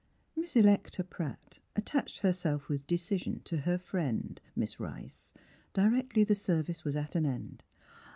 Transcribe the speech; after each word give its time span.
Miss 0.35 0.55
Electa 0.55 1.03
Pratt 1.03 1.59
attached 1.75 2.17
herself 2.21 2.69
with 2.69 2.87
decision 2.87 3.41
to 3.43 3.57
her 3.57 3.77
friend, 3.77 4.41
Miss 4.55 4.79
Rice, 4.79 5.31
directly 5.73 6.23
the 6.23 6.33
service 6.33 6.83
was 6.83 6.95
at 6.95 7.13
an 7.13 7.27
end. 7.27 7.63